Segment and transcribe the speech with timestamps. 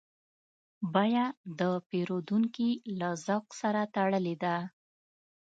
[0.93, 1.25] بیه
[1.59, 2.69] د پیرودونکي
[2.99, 4.57] له ذوق سره تړلې ده.